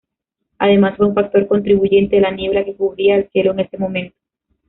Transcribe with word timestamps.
Además, 0.57 0.97
fue 0.97 1.05
un 1.05 1.13
factor 1.13 1.47
contribuyente 1.47 2.19
la 2.19 2.31
niebla 2.31 2.65
que 2.65 2.75
cubría 2.75 3.17
el 3.17 3.29
cielo 3.29 3.51
en 3.51 3.59
ese 3.59 3.77
momento. 3.77 4.17